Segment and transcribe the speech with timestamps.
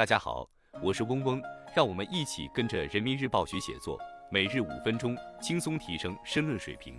[0.00, 0.48] 大家好，
[0.82, 1.42] 我是嗡嗡，
[1.76, 6.98] 让我们一起跟着人民日报学写作，每日五分钟，轻松提升申论水平。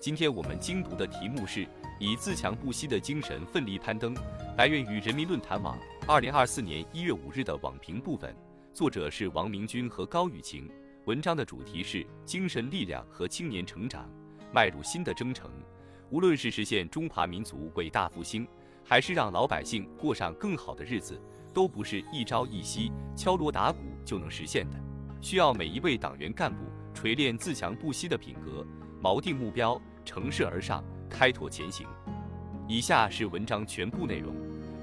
[0.00, 1.64] 今天我们精读的题目是
[2.00, 4.12] 以自强不息的精神奋力攀登，
[4.58, 8.34] 来源于人民论坛网二零二四年一月五日的网评部分，
[8.74, 10.68] 作者是王明军和高雨晴。
[11.04, 14.10] 文章的主题是精神力量和青年成长，
[14.52, 15.48] 迈入新的征程。
[16.10, 18.44] 无论是实现中华民族伟大复兴，
[18.84, 21.22] 还是让老百姓过上更好的日子，
[21.56, 24.76] 都不是一朝一夕敲锣打鼓就能实现的，
[25.22, 28.62] 需要每一位党员干部锤炼自强不息的品格，
[29.02, 31.86] 锚定目标，乘势而上，开拓前行。
[32.68, 34.36] 以下是文章全部内容。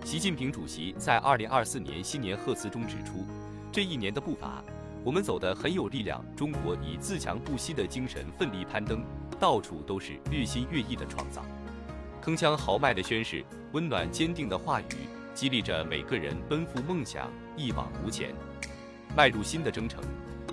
[0.03, 3.23] 习近平主席在二零二四年新年贺词中指出，
[3.71, 4.63] 这一年的步伐。
[5.03, 9.05] 我们走得很有力量，中国以自强不息的精神奋力攀登，
[9.39, 11.45] 到处都是日新月异的创造。
[12.19, 14.85] 铿锵豪迈的宣誓，温暖坚定的话语，
[15.33, 18.33] 激励着每个人奔赴梦想，一往无前，
[19.15, 20.03] 迈入新的征程。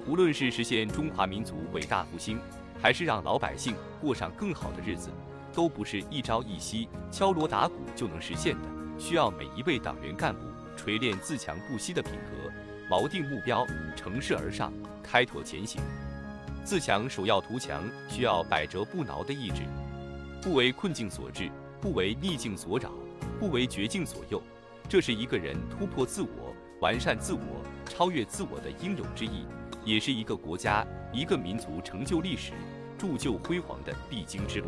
[0.07, 2.41] 无论是实现中华民族伟大复兴，
[2.81, 5.11] 还是让老百姓过上更好的日子，
[5.53, 10.41] 都不是一朝一夕敲锣打鼓就能实现的，需要每一位党员干部
[10.77, 12.51] 锤炼自强不息的品格。
[12.89, 15.81] 锚定目标，乘势而上，开拓前行。
[16.65, 19.63] 自强首要图强，需要百折不挠的意志，
[20.43, 22.91] 不为困境所致，不为逆境所扰，
[23.39, 24.43] 不为绝境所诱。
[24.91, 27.41] 这是一个人突破自我、完善自我、
[27.87, 29.47] 超越自我的应有之义，
[29.85, 32.51] 也是一个国家、一个民族成就历史、
[32.99, 34.67] 铸就辉煌的必经之路。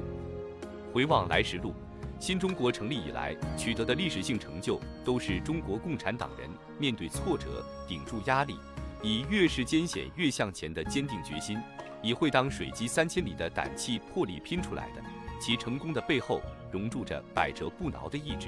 [0.95, 1.75] 回望来时路。
[2.21, 8.55] 新中国成立以来取得的历史性成就，都是中国共产党人面对挫折、顶住压力，
[9.03, 11.59] 以越是艰险越向前的坚定决心，
[12.01, 15.03] 以会当水击三千里的胆气魄力拼出来的。
[15.41, 18.47] 其成功的背后，融入着百折不挠的意志。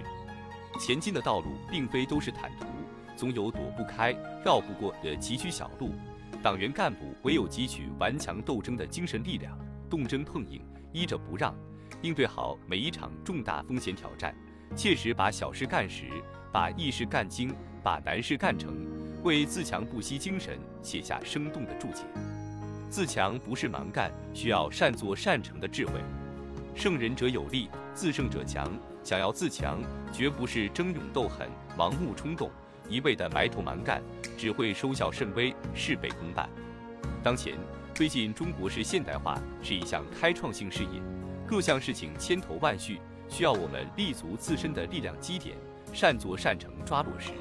[0.78, 2.66] 前进的道路并非都是坦途，
[3.16, 4.12] 总有躲不开、
[4.44, 5.92] 绕不过的崎岖小路。
[6.42, 9.58] 党员干部唯有汲取顽强斗争的精神力量，
[9.88, 10.60] 动真碰硬，
[10.92, 11.54] 依着不让。
[12.02, 14.34] 应对好每一场重大风险挑战，
[14.76, 16.04] 切实把小事干实，
[16.52, 18.74] 把易事干精，把难事干成，
[19.22, 22.02] 为自强不息精神写下生动的注解。
[22.90, 25.92] 自强不是蛮干，需要善作善成的智慧。
[26.74, 28.70] 胜人者有力，自胜者强。
[29.04, 29.78] 想要自强，
[30.10, 32.50] 绝不是争勇斗狠、盲目冲动，
[32.88, 34.02] 一味的埋头蛮干，
[34.34, 36.48] 只会收效甚微，事倍功半。
[37.22, 37.58] 当前
[37.94, 41.02] 推进中国式现代化是一项开创性事业。
[41.46, 42.98] 各项事情千头万绪，
[43.28, 45.54] 需要我们立足自身的力量基点，
[45.92, 47.32] 善作善成抓落实。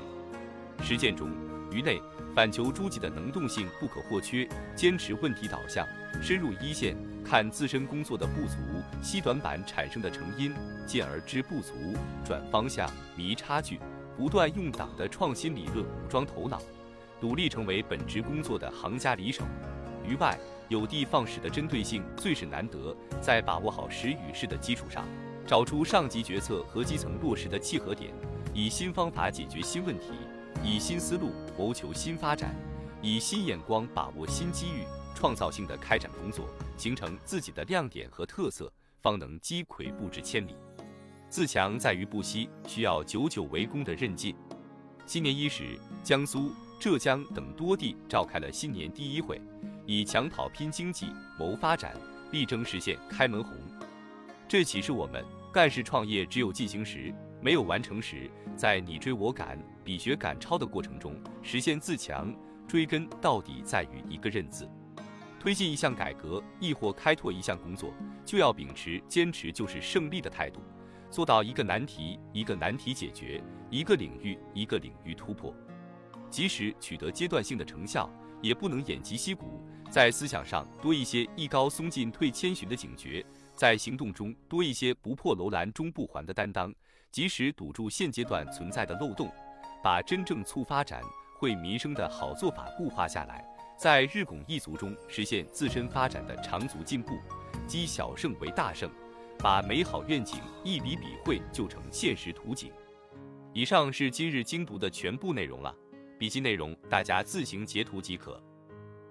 [0.84, 1.30] 实践中，
[1.72, 2.02] 于内
[2.36, 5.88] 反求诸己的能动性不可或缺，坚持问题导向，
[6.22, 8.58] 深入一线看自身工作的不足，
[9.02, 10.54] 析短板产生的成因，
[10.86, 11.74] 进而知不足，
[12.26, 13.80] 转方向，弥差距，
[14.18, 16.62] 不断用党的创新理论武装头脑，
[17.22, 19.44] 努力成为本职工作的行家里手。
[20.08, 20.38] 于外。
[20.70, 25.06] 有的放矢的针对性最是难得，在把握好时与势的基础上，
[25.46, 28.12] 找出上级决策和基层落实的契合点，
[28.56, 30.14] 以新方法解决新问题，
[30.64, 32.56] 以新思路谋求新发展，
[33.04, 34.84] 以新眼光把握新机遇，
[35.16, 36.48] 创造性的开展工作，
[36.78, 40.56] 形成自己的亮点和特色，方能击溃不知千里。
[41.30, 44.36] 自强在于不息，需要久久为功的韧劲。
[45.06, 49.42] 新年伊始，江苏、浙江等多地召开了新年第一会。
[49.86, 51.08] 以抢跑拼经济、
[51.38, 51.94] 谋发展，
[52.32, 53.54] 力争实现开门红。
[54.48, 58.30] 这启示我们，干事创业只有进行时，没有完成时。
[58.56, 62.34] 在你追我赶、比学赶超的过程中，实现自强，
[62.68, 64.70] 追根到底在于一个“认”字。
[65.44, 67.94] 推进一项改革，亦或开拓一项工作，
[68.24, 70.62] 就要秉持坚持就是胜利的态度，
[71.12, 75.54] 做到一个难题一个难题解决，一个领域一个领域突破。
[76.30, 78.10] 即使取得阶段性的成效，
[78.42, 79.62] 也不能偃旗息鼓。
[79.90, 83.22] 在思想上多一些“艺高松进退千寻”的警觉，
[83.54, 86.74] 在行动中多一些“不破楼兰终不还”的担当，
[87.12, 89.30] 及时堵住现阶段存在的漏洞，
[89.84, 91.04] 把真正促发展、
[91.38, 93.46] 惠民生的好做法固化下来，
[93.78, 97.18] 在日拱一卒中实现自身发展的长足进步，
[97.68, 98.90] 积小胜为大胜，
[99.40, 102.72] 把美好愿景一笔笔绘就成现实图景。
[103.52, 105.76] 以上是今日精读的全部内容了，
[106.18, 108.42] 笔记内容大家自行截图即可。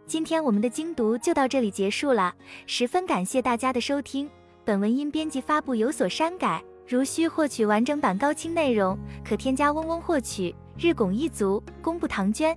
[0.06, 2.35] 今天我们的精读就到这里结束了，
[2.67, 4.29] 十分感谢大家的收听。
[4.64, 10.55] 本文因编辑发布有所删改，如需获取完整版高清内容，可添加嗡嗡获取。
[10.79, 12.56] 日拱一卒，公布唐娟。